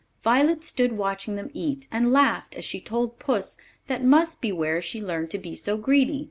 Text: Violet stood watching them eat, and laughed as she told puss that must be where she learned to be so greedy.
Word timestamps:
Violet 0.23 0.63
stood 0.63 0.93
watching 0.93 1.35
them 1.35 1.51
eat, 1.53 1.87
and 1.91 2.11
laughed 2.11 2.55
as 2.55 2.65
she 2.65 2.81
told 2.81 3.19
puss 3.19 3.55
that 3.85 4.03
must 4.03 4.41
be 4.41 4.51
where 4.51 4.81
she 4.81 4.99
learned 4.99 5.29
to 5.29 5.37
be 5.37 5.53
so 5.53 5.77
greedy. 5.77 6.19